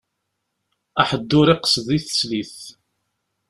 Aḥeddur 1.01 1.47
iqsed 1.55 1.87
i 1.97 1.99
teslit. 2.05 2.57